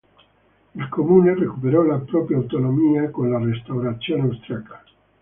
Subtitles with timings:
[0.73, 4.83] Il comune recuperò la propria autonomia con la restaurazione austriaca.